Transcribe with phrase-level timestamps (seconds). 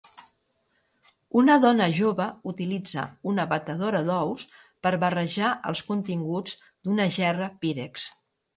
[1.41, 3.03] Una dona jove utilitza
[3.33, 4.47] una batedora d'ous
[4.87, 8.11] per barrejar els continguts d'una gerra Pyrex